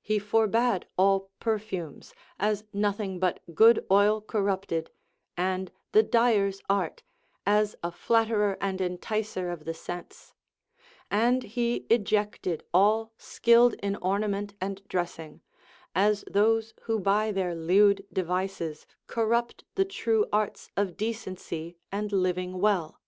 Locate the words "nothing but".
2.72-3.38